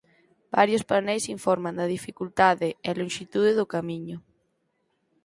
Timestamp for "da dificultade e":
1.79-2.89